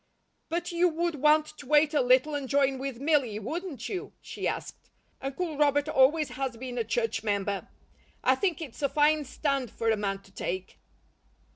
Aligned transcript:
"But 0.49 0.71
you 0.71 0.89
would 0.89 1.13
want 1.13 1.45
to 1.59 1.67
wait 1.67 1.93
a 1.93 2.01
little 2.01 2.33
and 2.33 2.49
join 2.49 2.79
with 2.79 2.99
Milly, 2.99 3.37
wouldn't 3.37 3.87
you?" 3.87 4.13
she 4.19 4.47
asked. 4.47 4.89
"Uncle 5.21 5.57
Robert 5.59 5.87
always 5.87 6.29
has 6.29 6.57
been 6.57 6.79
a 6.79 6.83
church 6.83 7.21
member. 7.21 7.67
I 8.23 8.33
think 8.33 8.63
it's 8.63 8.81
a 8.81 8.89
fine 8.89 9.25
stand 9.25 9.69
for 9.69 9.91
a 9.91 9.95
man 9.95 10.19
to 10.23 10.31
take." 10.31 10.79